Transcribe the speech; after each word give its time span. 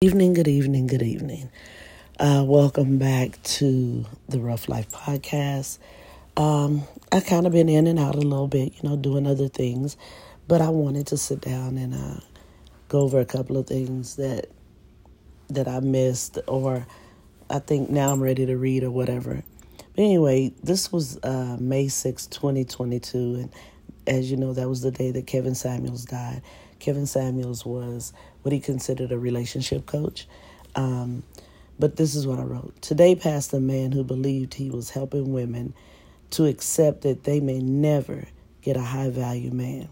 evening, 0.00 0.32
good 0.32 0.46
evening, 0.46 0.86
good 0.86 1.02
evening. 1.02 1.50
Uh, 2.20 2.44
welcome 2.46 2.98
back 2.98 3.42
to 3.42 4.06
the 4.28 4.38
Ruff 4.38 4.68
Life 4.68 4.92
Podcast. 4.92 5.78
Um, 6.36 6.84
I 7.10 7.18
kind 7.18 7.48
of 7.48 7.52
been 7.52 7.68
in 7.68 7.88
and 7.88 7.98
out 7.98 8.14
a 8.14 8.20
little 8.20 8.46
bit, 8.46 8.74
you 8.76 8.88
know, 8.88 8.94
doing 8.94 9.26
other 9.26 9.48
things, 9.48 9.96
but 10.46 10.60
I 10.60 10.68
wanted 10.68 11.08
to 11.08 11.16
sit 11.16 11.40
down 11.40 11.76
and 11.76 11.94
uh, 11.94 12.20
go 12.88 13.00
over 13.00 13.18
a 13.18 13.24
couple 13.24 13.56
of 13.56 13.66
things 13.66 14.14
that 14.14 14.46
that 15.48 15.66
I 15.66 15.80
missed, 15.80 16.38
or 16.46 16.86
I 17.50 17.58
think 17.58 17.90
now 17.90 18.12
I'm 18.12 18.22
ready 18.22 18.46
to 18.46 18.56
read 18.56 18.84
or 18.84 18.92
whatever. 18.92 19.42
But 19.78 20.00
anyway, 20.00 20.52
this 20.62 20.92
was 20.92 21.18
uh, 21.24 21.56
May 21.58 21.88
6, 21.88 22.28
2022, 22.28 23.18
and 23.18 23.52
as 24.06 24.30
you 24.30 24.36
know, 24.36 24.52
that 24.52 24.68
was 24.68 24.82
the 24.82 24.92
day 24.92 25.10
that 25.10 25.26
Kevin 25.26 25.56
Samuels 25.56 26.04
died. 26.04 26.42
Kevin 26.78 27.06
Samuels 27.06 27.66
was 27.66 28.12
what 28.42 28.52
he 28.52 28.60
considered 28.60 29.12
a 29.12 29.18
relationship 29.18 29.86
coach. 29.86 30.26
Um, 30.74 31.22
but 31.78 31.96
this 31.96 32.14
is 32.14 32.26
what 32.26 32.38
I 32.38 32.42
wrote. 32.42 32.80
Today 32.82 33.14
passed 33.14 33.52
a 33.52 33.60
man 33.60 33.92
who 33.92 34.02
believed 34.04 34.54
he 34.54 34.70
was 34.70 34.90
helping 34.90 35.32
women 35.32 35.74
to 36.30 36.46
accept 36.46 37.02
that 37.02 37.24
they 37.24 37.40
may 37.40 37.60
never 37.60 38.24
get 38.62 38.76
a 38.76 38.82
high 38.82 39.10
value 39.10 39.50
man. 39.50 39.88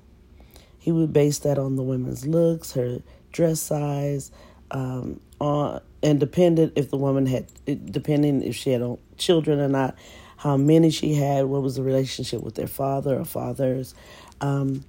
He 0.79 0.93
would 0.93 1.13
base 1.13 1.39
that 1.41 1.59
on 1.59 1.77
the 1.77 1.83
woman's 1.83 2.27
looks, 2.27 2.73
her 2.73 3.03
dress 3.33 3.61
size, 3.61 4.31
um, 4.71 5.21
on 5.41 5.81
and 6.03 6.21
dependent 6.21 6.73
if 6.77 6.91
the 6.91 6.97
woman 6.97 7.27
had, 7.27 7.47
depending 7.91 8.43
if 8.43 8.55
she 8.55 8.71
had 8.71 8.97
children 9.17 9.59
or 9.59 9.69
not, 9.69 9.97
how 10.37 10.57
many 10.57 10.91
she 10.91 11.15
had, 11.15 11.47
what 11.47 11.63
was 11.63 11.75
the 11.75 11.83
relationship 11.83 12.43
with 12.43 12.55
their 12.55 12.69
father 12.69 13.19
or 13.19 13.25
fathers. 13.25 13.95
Um, 14.41 14.85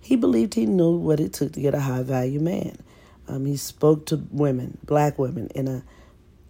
he 0.00 0.16
believed 0.16 0.54
he 0.54 0.64
knew 0.64 0.96
what 0.96 1.20
it 1.20 1.34
took 1.34 1.52
to 1.52 1.60
get 1.60 1.74
a 1.74 1.80
high 1.80 2.02
value 2.02 2.40
man. 2.40 2.78
Um, 3.28 3.46
he 3.46 3.56
spoke 3.56 4.06
to 4.06 4.16
women, 4.30 4.78
black 4.84 5.18
women, 5.18 5.48
in 5.54 5.68
a, 5.68 5.84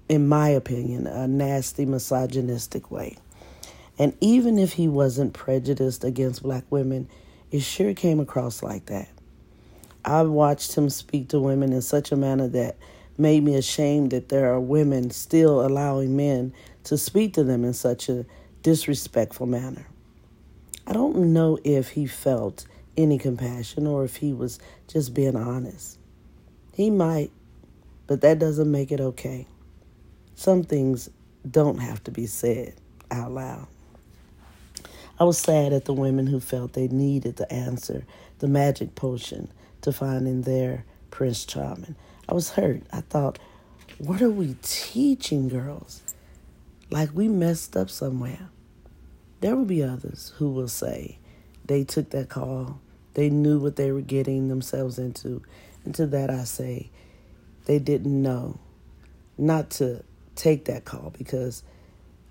in 0.09 0.27
my 0.27 0.49
opinion, 0.49 1.07
a 1.07 1.29
nasty, 1.29 1.85
misogynistic 1.85 2.91
way. 2.91 3.17
And 3.99 4.17
even 4.21 4.59
if 4.59 4.73
he 4.73 4.89
wasn't 4.89 5.35
prejudiced 5.35 6.03
against 6.05 6.43
black 6.43 6.65
women, 6.71 7.09
it 7.51 7.61
sure 7.61 7.95
came 7.95 8.21
across 8.21 8.63
like 8.63 8.87
that. 8.87 9.09
I 10.05 10.23
watched 10.23 10.75
him 10.75 10.91
speak 10.91 11.29
to 11.29 11.39
women 11.39 11.73
in 11.73 11.83
such 11.83 12.11
a 12.11 12.17
manner 12.17 12.49
that 12.49 12.77
made 13.17 13.45
me 13.45 13.55
ashamed 13.55 14.11
that 14.11 14.31
there 14.31 14.53
are 14.53 14.61
women 14.61 15.11
still 15.11 15.65
allowing 15.65 16.17
men 16.17 16.53
to 16.85 16.99
speak 16.99 17.35
to 17.35 17.45
them 17.45 17.65
in 17.65 17.75
such 17.75 18.09
a 18.09 18.27
disrespectful 18.63 19.47
manner. 19.47 19.87
I 20.87 20.93
don't 20.93 21.33
know 21.33 21.59
if 21.63 21.91
he 21.91 22.07
felt 22.07 22.67
any 22.97 23.19
compassion 23.19 23.87
or 23.87 24.05
if 24.05 24.17
he 24.17 24.33
was 24.33 24.59
just 24.89 25.15
being 25.15 25.37
honest. 25.37 25.99
He 26.75 26.91
might, 26.91 27.31
but 28.07 28.21
that 28.23 28.39
doesn't 28.39 28.71
make 28.71 28.93
it 28.93 29.01
okay. 29.01 29.47
Some 30.35 30.63
things 30.63 31.11
don't 31.49 31.79
have 31.79 32.03
to 32.05 32.11
be 32.11 32.27
said 32.27 32.75
out 33.11 33.33
loud. 33.33 33.67
I 35.21 35.25
was 35.25 35.39
sad 35.39 35.73
at 35.73 35.85
the 35.85 35.93
women 35.93 36.27
who 36.27 36.41
felt 36.41 36.73
they 36.73 36.89
needed 36.89 37.37
the 37.37 37.53
answer, 37.53 38.05
the 38.39 38.49
magic 38.49 38.95
potion 38.95 39.49
to 39.83 39.93
find 39.93 40.27
in 40.27 40.43
their 40.43 40.85
Prince 41.11 41.45
Charming. 41.45 41.95
I 42.29 42.35
was 42.35 42.51
hurt. 42.51 42.83
I 42.93 43.03
thought, 43.03 43.39
what 43.99 44.23
are 44.23 44.31
we 44.31 44.57
teaching 44.63 45.49
girls? 45.49 46.03
Like 46.91 47.11
we 47.15 47.29
messed 47.29 47.77
up 47.77 47.91
somewhere. 47.91 48.49
There 49.41 49.55
will 49.55 49.65
be 49.65 49.83
others 49.83 50.33
who 50.39 50.51
will 50.51 50.69
say 50.69 51.19
they 51.67 51.85
took 51.85 52.11
that 52.11 52.29
call 52.29 52.81
they 53.15 53.31
knew 53.31 53.59
what 53.59 53.77
they 53.77 53.93
were 53.93 54.01
getting 54.01 54.49
themselves 54.49 54.99
into. 54.99 55.43
And 55.85 55.95
to 55.95 56.07
that 56.07 56.31
I 56.31 56.45
say, 56.45 56.91
they 57.67 57.79
didn't 57.79 58.23
know 58.23 58.59
not 59.39 59.71
to 59.71 60.03
take 60.35 60.67
that 60.67 60.85
call 60.85 61.13
because 61.17 61.63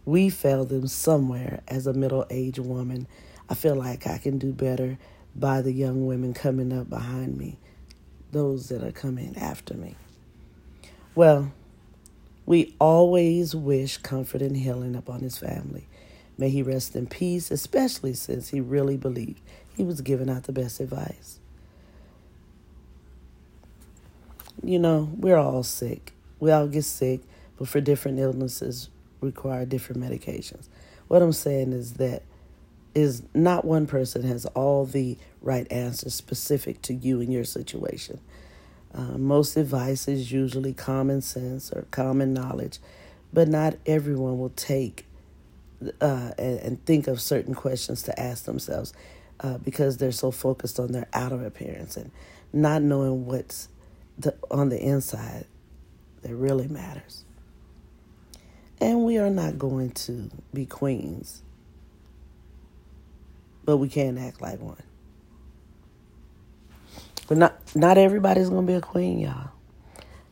we 0.06 0.30
failed 0.30 0.70
them 0.70 0.88
somewhere 0.88 1.62
as 1.68 1.88
a 1.88 1.94
middle 1.94 2.26
aged 2.30 2.60
woman. 2.60 3.08
I 3.50 3.54
feel 3.54 3.76
like 3.76 4.08
I 4.08 4.18
can 4.18 4.38
do 4.38 4.52
better 4.52 4.98
by 5.36 5.62
the 5.62 5.72
young 5.72 6.06
women 6.06 6.34
coming 6.34 6.74
up 6.74 6.90
behind 6.90 7.38
me, 7.38 7.58
those 8.32 8.70
that 8.70 8.84
are 8.84 8.92
coming 8.92 9.38
after 9.38 9.74
me. 9.74 9.96
Well, 11.14 11.52
we 12.46 12.76
always 12.80 13.56
wish 13.56 13.98
comfort 13.98 14.42
and 14.42 14.58
healing 14.58 14.96
upon 14.96 15.20
his 15.22 15.38
family. 15.38 15.88
May 16.38 16.50
he 16.50 16.64
rest 16.64 16.96
in 16.96 17.08
peace, 17.08 17.52
especially 17.52 18.14
since 18.14 18.50
he 18.50 18.60
really 18.60 18.98
believed 18.98 19.42
he 19.76 19.84
was 19.84 20.02
giving 20.02 20.30
out 20.30 20.44
the 20.44 20.52
best 20.52 20.80
advice. 20.80 21.40
You 24.64 24.80
know, 24.80 25.12
we're 25.18 25.38
all 25.38 25.64
sick. 25.64 26.14
We 26.40 26.52
all 26.52 26.68
get 26.68 26.86
sick, 26.86 27.22
but 27.58 27.68
for 27.68 27.82
different 27.82 28.20
illnesses 28.20 28.90
require 29.22 29.66
different 29.66 30.02
medications. 30.02 30.68
What 31.08 31.22
I'm 31.22 31.34
saying 31.34 31.74
is 31.74 31.94
that 31.94 32.24
is 32.94 33.24
not 33.34 33.64
one 33.64 33.88
person 33.88 34.24
has 34.24 34.46
all 34.48 34.86
the 34.86 35.18
right 35.42 35.70
answers 35.72 36.14
specific 36.14 36.82
to 36.84 36.94
you 36.94 37.22
and 37.22 37.32
your 37.32 37.44
situation. 37.44 38.20
Uh, 38.94 39.18
most 39.18 39.56
advice 39.56 40.08
is 40.08 40.32
usually 40.32 40.74
common 40.74 41.22
sense 41.22 41.72
or 41.72 41.86
common 41.92 42.34
knowledge, 42.34 42.80
but 43.32 43.48
not 43.48 43.76
everyone 43.86 44.38
will 44.38 44.50
take 44.50 45.06
uh, 46.02 46.32
and, 46.38 46.60
and, 46.60 46.86
think 46.86 47.08
of 47.08 47.20
certain 47.20 47.56
questions 47.56 48.04
to 48.04 48.20
ask 48.20 48.46
themselves 48.46 48.94
uh, 49.42 49.58
because 49.60 49.98
they're 49.98 50.12
so 50.12 50.32
focused 50.32 50.80
on 50.80 50.92
their 50.92 51.08
outer 51.14 51.46
appearance 51.46 51.98
and 51.98 52.12
not 52.54 52.82
knowing 52.82 53.26
what's 53.26 53.70
the, 54.18 54.36
on 54.50 54.70
the 54.70 54.80
inside 54.80 55.46
that 56.22 56.36
really 56.36 56.68
matters. 56.68 57.26
And 58.80 59.06
we 59.06 59.18
are 59.18 59.30
not 59.30 59.60
going 59.60 59.92
to 59.92 60.30
be 60.54 60.66
queens, 60.66 61.42
but 63.64 63.78
we 63.78 63.90
can 63.90 64.18
act 64.18 64.42
like 64.42 64.60
one. 64.60 64.82
But 67.28 67.38
not 67.38 67.76
not 67.76 67.98
everybody's 67.98 68.50
going 68.50 68.66
to 68.66 68.72
be 68.72 68.78
a 68.78 68.82
queen, 68.82 69.20
y'all. 69.20 69.52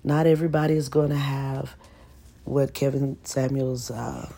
Not 0.03 0.27
everybody 0.27 0.73
is 0.73 0.89
going 0.89 1.09
to 1.09 1.15
have 1.15 1.75
what 2.43 2.73
Kevin 2.73 3.17
Samuels 3.23 3.91
uh, 3.91 4.31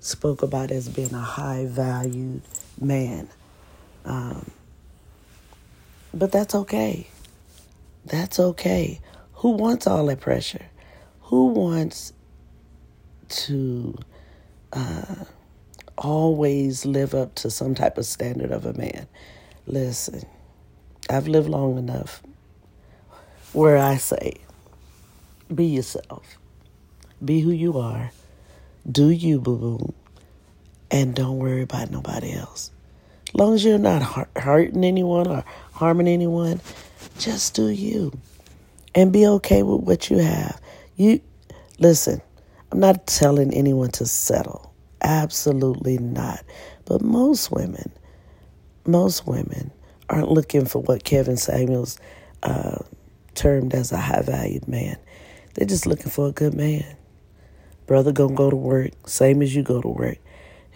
spoke 0.00 0.42
about 0.42 0.70
as 0.70 0.88
being 0.88 1.14
a 1.14 1.20
high 1.20 1.66
valued 1.66 2.42
man. 2.80 3.28
Um, 4.04 4.50
but 6.12 6.32
that's 6.32 6.54
okay. 6.54 7.06
That's 8.04 8.40
okay. 8.40 9.00
Who 9.34 9.50
wants 9.50 9.86
all 9.86 10.06
that 10.06 10.20
pressure? 10.20 10.66
Who 11.22 11.46
wants 11.46 12.12
to 13.28 13.96
uh, 14.72 15.24
always 15.96 16.84
live 16.84 17.14
up 17.14 17.34
to 17.36 17.50
some 17.50 17.74
type 17.74 17.98
of 17.98 18.06
standard 18.06 18.50
of 18.50 18.66
a 18.66 18.72
man? 18.72 19.06
Listen, 19.66 20.24
I've 21.08 21.28
lived 21.28 21.48
long 21.48 21.78
enough 21.78 22.22
where 23.52 23.78
I 23.78 23.96
say, 23.96 24.34
be 25.54 25.66
yourself, 25.66 26.38
be 27.24 27.40
who 27.40 27.50
you 27.50 27.78
are, 27.78 28.12
do 28.90 29.10
you, 29.10 29.40
boo 29.40 29.56
boo, 29.56 29.94
and 30.90 31.14
don't 31.14 31.38
worry 31.38 31.62
about 31.62 31.90
nobody 31.90 32.32
else. 32.32 32.70
As 33.30 33.34
long 33.36 33.54
as 33.54 33.64
you're 33.64 33.78
not 33.78 34.28
hurting 34.36 34.82
anyone 34.82 35.28
or 35.28 35.44
harming 35.72 36.08
anyone, 36.08 36.60
just 37.16 37.54
do 37.54 37.68
you 37.68 38.12
and 38.92 39.12
be 39.12 39.24
okay 39.24 39.62
with 39.62 39.82
what 39.82 40.10
you 40.10 40.18
have. 40.18 40.60
You 40.96 41.20
listen, 41.78 42.20
I'm 42.72 42.80
not 42.80 43.06
telling 43.06 43.54
anyone 43.54 43.92
to 43.92 44.06
settle. 44.06 44.74
Absolutely 45.00 45.98
not. 45.98 46.42
But 46.86 47.02
most 47.02 47.52
women, 47.52 47.92
most 48.84 49.28
women 49.28 49.70
aren't 50.08 50.32
looking 50.32 50.66
for 50.66 50.82
what 50.82 51.04
Kevin 51.04 51.36
Samuels 51.36 51.98
uh, 52.42 52.78
termed 53.36 53.74
as 53.74 53.92
a 53.92 53.96
high 53.96 54.22
valued 54.22 54.66
man. 54.66 54.96
They're 55.54 55.68
just 55.68 55.86
looking 55.86 56.10
for 56.10 56.26
a 56.26 56.32
good 56.32 56.54
man. 56.54 56.96
Brother 57.86 58.10
gonna 58.10 58.34
go 58.34 58.50
to 58.50 58.56
work, 58.56 58.90
same 59.06 59.40
as 59.40 59.54
you 59.54 59.62
go 59.62 59.80
to 59.80 59.88
work. 59.88 60.18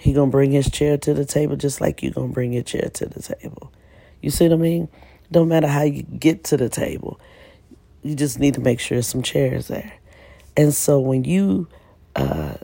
He 0.04 0.12
gonna 0.12 0.30
bring 0.30 0.52
his 0.52 0.70
chair 0.70 0.98
to 0.98 1.14
the 1.14 1.24
table 1.24 1.56
just 1.56 1.80
like 1.80 2.02
you 2.02 2.10
gonna 2.10 2.28
bring 2.28 2.52
your 2.52 2.62
chair 2.62 2.90
to 2.92 3.06
the 3.06 3.22
table. 3.22 3.72
You 4.20 4.28
see 4.28 4.46
what 4.46 4.52
I 4.52 4.56
mean? 4.56 4.90
Don't 5.32 5.48
matter 5.48 5.66
how 5.66 5.80
you 5.80 6.02
get 6.02 6.44
to 6.44 6.58
the 6.58 6.68
table. 6.68 7.18
You 8.02 8.14
just 8.14 8.38
need 8.38 8.52
to 8.52 8.60
make 8.60 8.80
sure 8.80 9.00
some 9.00 9.22
chairs 9.22 9.68
there. 9.68 9.94
And 10.58 10.74
so 10.74 11.00
when 11.00 11.24
you 11.24 11.68
uh, 12.16 12.56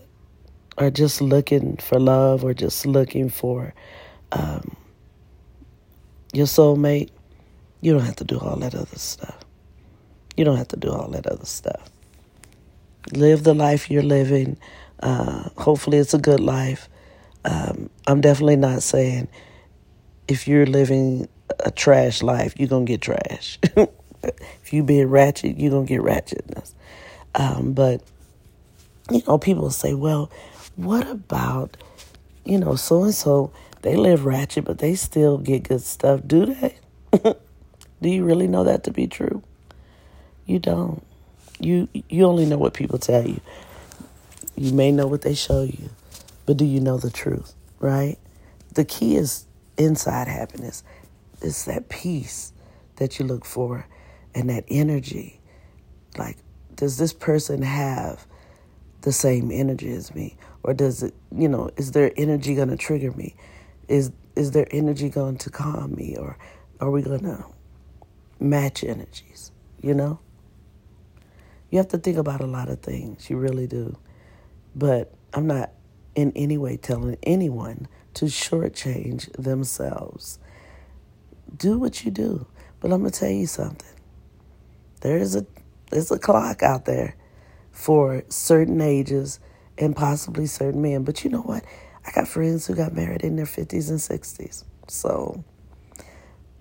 are 0.77 0.91
just 0.91 1.23
looking 1.23 1.79
for 1.79 1.99
love 1.99 2.45
or 2.45 2.53
just 2.53 2.85
looking 2.85 3.31
for 3.31 3.73
um, 4.33 4.77
your 6.35 6.45
soulmate, 6.45 7.09
you 7.81 7.95
don't 7.95 8.05
have 8.05 8.17
to 8.17 8.25
do 8.25 8.39
all 8.39 8.57
that 8.57 8.75
other 8.75 8.99
stuff. 8.99 9.39
You 10.37 10.45
don't 10.45 10.59
have 10.59 10.69
to 10.69 10.77
do 10.77 10.93
all 10.93 11.09
that 11.13 11.27
other 11.27 11.47
stuff. 11.47 11.89
Live 13.13 13.45
the 13.45 13.55
life 13.55 13.91
you're 13.91 14.03
living. 14.03 14.59
Uh, 15.03 15.49
hopefully, 15.57 15.97
it's 15.97 16.13
a 16.13 16.19
good 16.19 16.41
life. 16.41 16.90
Um, 17.45 17.91
I'm 18.07 18.21
definitely 18.21 18.57
not 18.57 18.83
saying 18.83 19.29
if 20.29 20.47
you're 20.47 20.67
living 20.67 21.29
a 21.61 21.71
trash 21.71 22.23
life, 22.23 22.55
you're 22.59 22.69
going 22.69 22.87
to 22.87 22.93
get 22.93 23.01
trash. 23.01 23.59
if 24.23 24.73
you 24.73 24.83
being 24.83 25.09
ratchet, 25.09 25.59
you're 25.59 25.71
gonna 25.71 25.87
get 25.87 26.01
ratchetness. 26.01 26.75
Um, 27.35 27.73
but 27.73 28.03
you 29.11 29.23
know, 29.27 29.39
people 29.39 29.71
say, 29.71 29.95
well, 29.95 30.31
what 30.77 31.07
about 31.09 31.77
you 32.45 32.59
know 32.59 32.77
so 32.77 33.05
and 33.05 33.15
so? 33.15 33.53
They 33.83 33.97
live 33.97 34.27
ratchet, 34.27 34.65
but 34.65 34.79
they 34.79 34.95
still 34.95 35.39
get 35.39 35.63
good 35.63 35.81
stuff. 35.81 36.21
Do 36.27 36.47
they? 36.47 36.77
Do 38.03 38.09
you 38.09 38.25
really 38.25 38.47
know 38.47 38.65
that 38.65 38.85
to 38.85 38.91
be 38.91 39.07
true? 39.07 39.43
You 40.47 40.59
don't. 40.59 41.05
You 41.59 41.89
you 41.93 42.25
only 42.25 42.47
know 42.47 42.59
what 42.59 42.75
people 42.75 42.99
tell 42.99 43.27
you. 43.27 43.41
You 44.57 44.73
may 44.73 44.93
know 44.93 45.07
what 45.07 45.23
they 45.23 45.35
show 45.35 45.63
you, 45.63 45.91
but 46.51 46.57
do 46.57 46.65
you 46.65 46.81
know 46.81 46.97
the 46.97 47.13
truth, 47.13 47.55
right? 47.79 48.19
The 48.75 48.85
key 48.85 49.15
is 49.15 49.47
inside 49.79 50.27
happiness. 50.27 50.83
It's 51.41 51.67
that 51.67 51.89
peace 51.89 52.53
that 52.97 53.21
you 53.21 53.25
look 53.25 53.45
for 53.45 53.87
and 54.35 54.51
that 54.51 54.65
energy. 54.67 55.41
Like, 56.19 56.39
does 56.75 56.99
this 56.99 57.13
person 57.13 57.63
have 57.63 58.27
the 59.03 59.13
same 59.13 59.53
energy 59.53 59.93
as 59.93 60.13
me? 60.13 60.37
Or 60.65 60.75
does 60.75 61.05
it, 61.05 61.15
you 61.33 61.49
know, 61.49 61.71
is 61.77 61.93
their 61.93 62.11
energy 62.17 62.57
going 62.57 62.71
to 62.71 62.77
trigger 62.77 63.13
me? 63.13 63.37
Is 63.87 64.11
is 64.35 64.51
their 64.51 64.67
energy 64.73 65.09
going 65.09 65.39
to 65.39 65.51
calm 65.51 65.95
me? 65.95 66.17
Or 66.17 66.37
are 66.81 66.91
we 66.91 67.01
going 67.01 67.23
to 67.23 67.45
match 68.41 68.83
energies, 68.83 69.53
you 69.81 69.95
know? 69.95 70.19
You 71.71 71.79
have 71.79 71.87
to 71.91 71.99
think 71.99 72.17
about 72.17 72.41
a 72.41 72.47
lot 72.49 72.69
of 72.69 72.81
things. 72.81 73.31
You 73.31 73.37
really 73.37 73.69
do. 73.69 73.97
But 74.75 75.15
I'm 75.33 75.47
not 75.47 75.71
in 76.21 76.33
any 76.37 76.59
way 76.59 76.79
telling 76.79 77.19
anyone 77.25 77.89
to 78.15 78.27
shortchange 78.27 79.33
themselves. 79.35 80.39
Do 81.57 81.79
what 81.79 82.05
you 82.05 82.13
do. 82.13 82.47
But 82.81 82.93
I'm 82.93 83.01
gonna 83.01 83.11
tell 83.13 83.31
you 83.31 83.47
something. 83.49 83.89
There 85.03 85.19
is 85.19 85.37
a 85.37 85.47
there's 85.91 86.11
a 86.13 86.19
clock 86.19 86.63
out 86.63 86.87
there 86.87 87.17
for 87.73 88.25
certain 88.29 88.81
ages 88.81 89.41
and 89.79 89.97
possibly 89.97 90.47
certain 90.47 90.83
men. 90.83 91.05
But 91.05 91.25
you 91.25 91.31
know 91.31 91.43
what? 91.43 91.65
I 92.07 92.13
got 92.13 92.29
friends 92.29 92.67
who 92.67 92.75
got 92.77 92.95
married 92.95 93.23
in 93.23 93.37
their 93.37 93.47
fifties 93.47 93.91
and 93.91 94.01
sixties. 94.01 94.65
So 94.89 95.45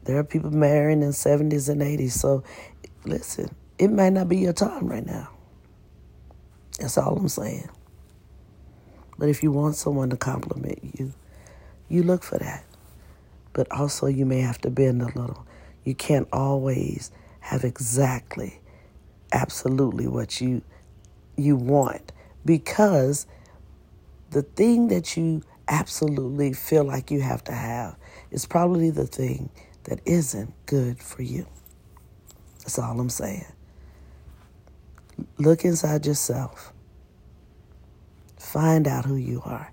there 0.06 0.18
are 0.18 0.24
people 0.24 0.52
marrying 0.52 1.04
in 1.04 1.10
70s 1.12 1.70
and 1.70 1.82
80s. 1.82 2.12
So 2.12 2.44
listen, 3.06 3.56
it 3.80 3.90
might 3.90 4.14
not 4.14 4.30
be 4.30 4.38
your 4.38 4.54
time 4.54 4.88
right 4.88 5.06
now. 5.06 5.30
That's 6.80 6.98
all 6.98 7.18
I'm 7.18 7.30
saying. 7.30 7.70
But 9.20 9.28
if 9.28 9.44
you 9.44 9.52
want 9.52 9.76
someone 9.76 10.10
to 10.12 10.18
compliment 10.18 10.80
you, 10.98 11.14
you 11.90 12.04
look 12.04 12.24
for 12.24 12.38
that. 12.40 12.64
But 13.52 13.70
also, 13.70 14.08
you 14.08 14.26
may 14.26 14.40
have 14.40 14.60
to 14.62 14.70
bend 14.70 15.02
a 15.02 15.08
little. 15.08 15.46
You 15.84 15.94
can't 15.94 16.30
always 16.32 17.12
have 17.42 17.66
exactly, 17.66 18.62
absolutely 19.34 20.08
what 20.08 20.40
you 20.40 20.62
you 21.36 21.56
want 21.56 22.12
because 22.46 23.26
the 24.32 24.42
thing 24.42 24.90
that 24.90 25.16
you 25.16 25.42
absolutely 25.68 26.54
feel 26.54 26.84
like 26.84 27.12
you 27.12 27.22
have 27.22 27.44
to 27.46 27.54
have 27.54 27.96
is 28.32 28.46
probably 28.46 28.90
the 28.90 29.08
thing 29.08 29.50
that 29.86 30.00
isn't 30.06 30.54
good 30.66 31.02
for 31.02 31.22
you. 31.22 31.46
That's 32.60 32.78
all 32.78 33.00
I'm 33.00 33.10
saying. 33.10 33.46
Look 35.38 35.66
inside 35.66 36.06
yourself. 36.06 36.74
Find 38.50 38.88
out 38.88 39.06
who 39.06 39.16
you 39.16 39.44
are. 39.46 39.72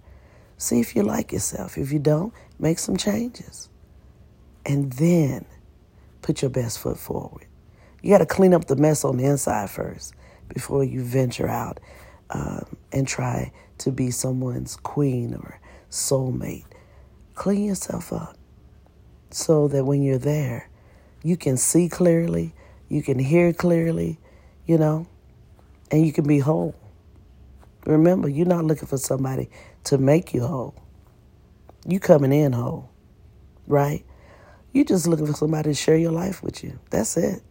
See 0.59 0.81
if 0.81 0.95
you 0.95 1.03
like 1.03 1.33
yourself. 1.33 1.79
If 1.79 1.93
you 1.93 1.99
don't, 1.99 2.35
make 2.59 2.79
some 2.79 2.99
changes. 2.99 3.71
And 4.67 4.93
then 4.93 5.47
put 6.21 6.43
your 6.43 6.51
best 6.51 6.79
foot 6.81 6.99
forward. 6.99 7.47
You 8.03 8.11
got 8.11 8.19
to 8.19 8.27
clean 8.27 8.53
up 8.53 8.67
the 8.67 8.77
mess 8.77 9.03
on 9.03 9.17
the 9.17 9.25
inside 9.25 9.71
first 9.71 10.13
before 10.49 10.85
you 10.85 11.03
venture 11.03 11.49
out 11.49 11.81
um, 12.29 12.77
and 12.93 13.09
try 13.09 13.51
to 13.79 13.91
be 13.91 14.11
someone's 14.11 14.77
queen 14.77 15.33
or 15.33 15.59
soulmate. 15.89 16.67
Clean 17.35 17.65
yourself 17.65 18.13
up 18.13 18.37
so 19.31 19.69
that 19.69 19.87
when 19.87 20.03
you're 20.03 20.19
there, 20.19 20.69
you 21.23 21.39
can 21.39 21.57
see 21.57 21.89
clearly, 21.89 22.53
you 22.91 23.03
can 23.03 23.19
hear 23.19 23.55
clearly, 23.55 24.19
you 24.67 24.77
know, 24.77 25.07
and 25.91 26.05
you 26.05 26.13
can 26.13 26.27
be 26.27 26.41
whole. 26.41 26.75
Remember, 27.87 28.29
you're 28.29 28.47
not 28.47 28.65
looking 28.65 28.89
for 28.89 28.99
somebody 28.99 29.49
to 29.85 29.99
make 29.99 30.35
you 30.35 30.43
whole. 30.47 30.75
You 31.87 32.01
coming 32.01 32.33
in 32.33 32.53
whole, 32.53 32.91
right? 33.67 34.05
You 34.73 34.85
just 34.85 35.07
looking 35.07 35.27
for 35.27 35.33
somebody 35.33 35.71
to 35.71 35.75
share 35.75 35.97
your 35.97 36.13
life 36.13 36.43
with 36.43 36.65
you. 36.65 36.79
That's 36.91 37.17
it. 37.17 37.43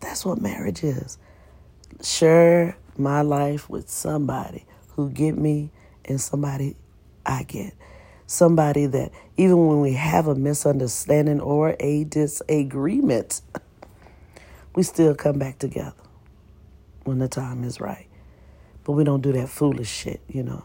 That's 0.00 0.24
what 0.24 0.40
marriage 0.40 0.82
is. 0.82 1.18
Share 2.02 2.76
my 2.96 3.22
life 3.22 3.68
with 3.68 3.90
somebody 3.90 4.64
who 4.90 5.10
get 5.10 5.36
me 5.36 5.70
and 6.04 6.20
somebody 6.20 6.76
I 7.26 7.42
get. 7.44 7.74
Somebody 8.26 8.86
that 8.86 9.12
even 9.36 9.66
when 9.66 9.80
we 9.80 9.92
have 9.94 10.26
a 10.26 10.34
misunderstanding 10.34 11.40
or 11.40 11.76
a 11.80 12.04
disagreement, 12.04 13.42
we 14.74 14.82
still 14.82 15.14
come 15.14 15.38
back 15.38 15.58
together 15.58 15.94
when 17.04 17.18
the 17.18 17.28
time 17.28 17.64
is 17.64 17.80
right. 17.80 18.06
But 18.84 18.92
we 18.92 19.04
don't 19.04 19.22
do 19.22 19.32
that 19.32 19.48
foolish 19.48 19.88
shit, 19.88 20.20
you 20.28 20.42
know. 20.42 20.64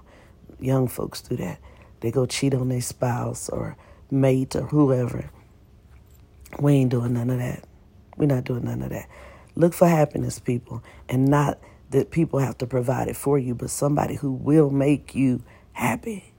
Young 0.60 0.88
folks 0.88 1.22
do 1.22 1.36
that. 1.38 1.60
They 2.02 2.12
go 2.12 2.26
cheat 2.26 2.54
on 2.54 2.70
their 2.70 2.82
spouse 2.82 3.50
or 3.50 3.78
mate 4.12 4.56
or 4.56 4.64
whoever. 4.64 5.30
We 6.60 6.74
ain't 6.74 6.92
doing 6.92 7.14
none 7.14 7.30
of 7.30 7.40
that. 7.40 7.64
We're 8.18 8.26
not 8.26 8.44
doing 8.44 8.66
none 8.66 8.82
of 8.82 8.90
that. 8.90 9.08
Look 9.56 9.74
for 9.74 9.88
happiness, 9.88 10.40
people, 10.40 10.84
and 11.08 11.28
not 11.28 11.60
that 11.92 12.12
people 12.12 12.40
have 12.40 12.58
to 12.60 12.68
provide 12.68 13.08
it 13.08 13.16
for 13.16 13.38
you, 13.38 13.56
but 13.56 13.70
somebody 13.70 14.16
who 14.16 14.32
will 14.32 14.70
make 14.70 15.16
you 15.16 15.44
happy. 15.74 16.34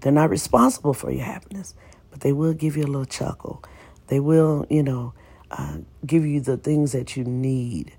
They're 0.00 0.12
not 0.12 0.30
responsible 0.30 0.94
for 0.94 1.10
your 1.10 1.24
happiness, 1.24 1.74
but 2.10 2.20
they 2.20 2.32
will 2.32 2.54
give 2.54 2.76
you 2.76 2.84
a 2.84 2.86
little 2.86 3.04
chuckle. 3.04 3.62
They 4.08 4.20
will, 4.20 4.66
you 4.70 4.82
know, 4.82 5.14
uh, 5.50 5.78
give 6.04 6.24
you 6.24 6.40
the 6.40 6.56
things 6.56 6.92
that 6.92 7.16
you 7.16 7.24
need, 7.24 7.92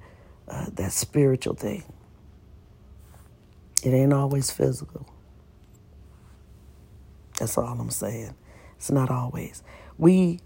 uh, 0.48 0.68
that 0.74 0.92
spiritual 0.92 1.56
thing. 1.56 1.84
It 3.84 3.90
ain't 3.92 4.14
always 4.14 4.52
physical. 4.52 5.08
That's 7.40 7.58
all 7.58 7.80
I'm 7.80 7.92
saying. 7.92 8.36
It's 8.78 8.92
not 8.92 9.10
always. 9.12 9.64
We 9.98 10.40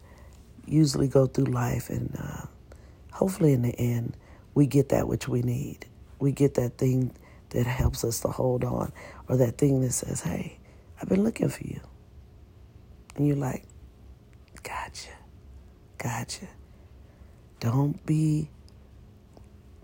usually 0.66 1.08
go 1.08 1.26
through 1.28 1.46
life, 1.46 1.90
and 1.90 2.16
uh, 2.18 2.46
hopefully, 3.14 3.54
in 3.54 3.62
the 3.62 3.78
end, 3.78 4.18
we 4.54 4.68
get 4.68 4.90
that 4.90 5.08
which 5.08 5.28
we 5.28 5.42
need. 5.42 5.86
We 6.20 6.32
get 6.32 6.56
that 6.56 6.78
thing 6.78 7.14
that 7.50 7.66
helps 7.66 8.04
us 8.04 8.20
to 8.22 8.28
hold 8.30 8.64
on, 8.64 8.92
or 9.28 9.38
that 9.38 9.58
thing 9.58 9.82
that 9.82 9.92
says, 9.94 10.22
hey, 10.22 10.60
I've 11.02 11.10
been 11.10 11.24
looking 11.24 11.50
for 11.50 11.64
you. 11.64 11.80
And 13.16 13.28
you're 13.28 13.38
like, 13.38 13.66
gotcha, 14.64 15.12
gotcha. 15.98 16.48
Don't 17.60 18.06
be, 18.06 18.50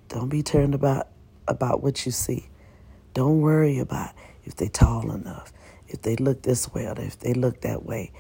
don't 0.08 0.30
be 0.30 0.44
turned 0.44 0.76
about 0.76 1.08
about 1.48 1.82
what 1.82 2.06
you 2.06 2.12
see. 2.12 2.50
Don't 3.18 3.42
worry 3.42 3.80
about 3.80 4.12
if 4.46 4.58
they're 4.58 4.70
tall 4.70 5.12
enough, 5.12 5.52
if 5.88 6.04
they 6.04 6.16
look 6.18 6.44
this 6.44 6.72
way, 6.72 6.86
or 6.86 6.94
if 7.00 7.18
they 7.18 7.34
look 7.34 7.62
that 7.62 7.84
way. 7.84 8.12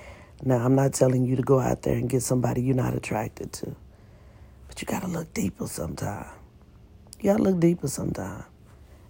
Now, 0.43 0.55
I'm 0.65 0.73
not 0.73 0.93
telling 0.93 1.23
you 1.23 1.35
to 1.35 1.43
go 1.43 1.59
out 1.59 1.83
there 1.83 1.93
and 1.93 2.09
get 2.09 2.23
somebody 2.23 2.63
you're 2.63 2.75
not 2.75 2.95
attracted 2.95 3.53
to, 3.53 3.75
but 4.67 4.81
you 4.81 4.87
got 4.87 5.03
to 5.03 5.07
look 5.07 5.31
deeper 5.35 5.67
sometime. 5.67 6.25
You 7.19 7.29
got 7.29 7.37
to 7.37 7.43
look 7.43 7.59
deeper 7.59 7.87
sometime 7.87 8.45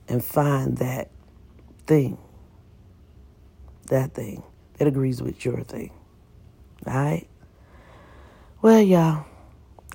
and 0.10 0.22
find 0.22 0.78
that 0.80 1.10
thing, 1.86 2.18
that 3.86 4.14
thing 4.14 4.44
that 4.80 4.90
agrees 4.90 5.22
with 5.22 5.46
your 5.46 5.62
thing. 5.62 5.92
All 6.86 6.94
right? 6.96 7.28
Well, 8.62 8.82
y'all, 8.82 9.26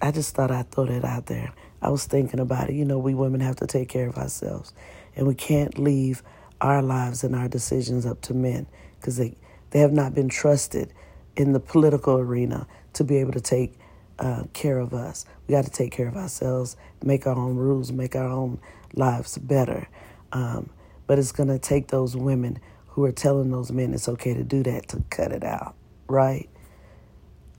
I 0.00 0.10
just 0.10 0.34
thought 0.34 0.50
I'd 0.50 0.70
throw 0.70 0.86
that 0.86 1.04
out 1.04 1.26
there. 1.26 1.52
I 1.82 1.90
was 1.90 2.06
thinking 2.06 2.40
about 2.40 2.70
it. 2.70 2.76
You 2.76 2.86
know, 2.86 2.98
we 2.98 3.12
women 3.12 3.40
have 3.40 3.56
to 3.56 3.66
take 3.66 3.90
care 3.90 4.08
of 4.08 4.16
ourselves, 4.16 4.72
and 5.16 5.26
we 5.26 5.34
can't 5.34 5.78
leave 5.78 6.22
our 6.60 6.82
lives 6.82 7.24
and 7.24 7.34
our 7.34 7.48
decisions 7.48 8.06
up 8.06 8.20
to 8.22 8.34
men 8.34 8.66
because 9.00 9.16
they, 9.16 9.36
they 9.70 9.80
have 9.80 9.92
not 9.92 10.14
been 10.14 10.28
trusted 10.28 10.92
in 11.36 11.52
the 11.52 11.60
political 11.60 12.18
arena 12.18 12.66
to 12.92 13.04
be 13.04 13.16
able 13.18 13.32
to 13.32 13.40
take 13.40 13.74
uh, 14.18 14.44
care 14.52 14.78
of 14.78 14.94
us. 14.94 15.24
We 15.46 15.52
got 15.52 15.64
to 15.64 15.70
take 15.70 15.92
care 15.92 16.08
of 16.08 16.16
ourselves, 16.16 16.76
make 17.02 17.26
our 17.26 17.36
own 17.36 17.56
rules, 17.56 17.90
make 17.90 18.14
our 18.14 18.28
own 18.28 18.60
lives 18.94 19.38
better. 19.38 19.88
Um, 20.32 20.70
but 21.06 21.18
it's 21.18 21.32
going 21.32 21.48
to 21.48 21.58
take 21.58 21.88
those 21.88 22.16
women 22.16 22.58
who 22.88 23.04
are 23.04 23.12
telling 23.12 23.50
those 23.50 23.72
men 23.72 23.94
it's 23.94 24.08
okay 24.08 24.34
to 24.34 24.44
do 24.44 24.62
that 24.62 24.88
to 24.88 25.02
cut 25.10 25.32
it 25.32 25.42
out, 25.42 25.74
right? 26.08 26.48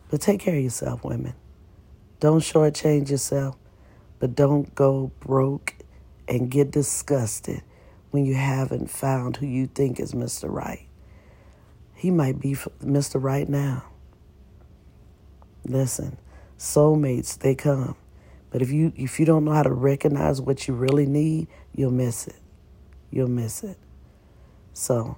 But 0.10 0.22
take 0.22 0.40
care 0.40 0.56
of 0.56 0.64
yourself, 0.64 1.04
women. 1.04 1.34
Don't 2.20 2.40
shortchange 2.42 3.10
yourself, 3.10 3.58
but 4.20 4.36
don't 4.36 4.74
go 4.76 5.12
broke 5.20 5.76
and 6.28 6.50
get 6.50 6.72
disgusted 6.72 7.62
when 8.12 8.26
you 8.26 8.36
haven't 8.36 8.90
found 8.90 9.38
who 9.38 9.46
you 9.46 9.68
think 9.68 10.00
is 10.00 10.14
Mr. 10.14 10.50
Right. 10.52 10.88
He 11.96 12.12
might 12.12 12.40
be 12.40 12.54
Mr. 12.84 13.22
Right 13.22 13.48
now. 13.48 13.84
Listen, 15.66 16.18
Soulmates, 16.58 17.38
they 17.38 17.56
come. 17.56 17.96
But 18.52 18.62
if 18.62 18.72
you 18.72 18.94
if 18.96 19.20
you 19.20 19.26
don't 19.26 19.46
know 19.46 19.52
how 19.54 19.64
to 19.64 19.72
recognize 19.72 20.40
what 20.40 20.68
you 20.68 20.76
really 20.76 21.06
need, 21.06 21.48
you'll 21.74 21.92
miss 21.92 22.28
it. 22.28 22.36
You'll 23.10 23.30
miss 23.30 23.64
it. 23.64 23.78
So, 24.74 25.18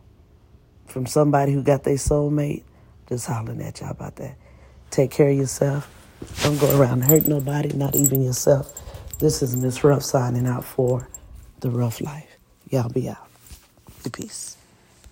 from 0.85 1.05
somebody 1.05 1.51
who 1.51 1.63
got 1.63 1.83
their 1.83 1.95
soulmate, 1.95 2.63
just 3.09 3.27
hollering 3.27 3.61
at 3.61 3.81
y'all 3.81 3.91
about 3.91 4.15
that. 4.17 4.37
Take 4.89 5.11
care 5.11 5.29
of 5.29 5.37
yourself. 5.37 5.91
Don't 6.43 6.59
go 6.59 6.79
around 6.79 7.01
hurt 7.01 7.27
nobody, 7.27 7.73
not 7.73 7.95
even 7.95 8.21
yourself. 8.23 8.73
This 9.17 9.41
is 9.41 9.55
Miss 9.55 9.81
Ruff 9.81 10.03
signing 10.03 10.45
out 10.45 10.65
for 10.65 11.07
the 11.61 11.69
Ruff 11.69 12.01
Life. 12.01 12.37
Y'all 12.69 12.89
be 12.89 13.07
out. 13.07 13.29
Peace. 14.11 14.57